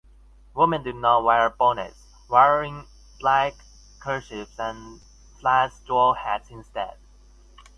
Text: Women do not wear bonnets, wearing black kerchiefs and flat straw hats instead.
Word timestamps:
Women 0.55 0.81
do 0.81 0.93
not 0.93 1.23
wear 1.25 1.47
bonnets, 1.51 2.07
wearing 2.27 2.87
black 3.19 3.53
kerchiefs 3.99 4.57
and 4.57 4.99
flat 5.39 5.73
straw 5.73 6.13
hats 6.15 6.49
instead. 6.49 6.97